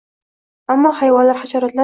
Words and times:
—Ammo, 0.75 0.93
hayvonlar, 1.03 1.43
hasharotlar... 1.45 1.79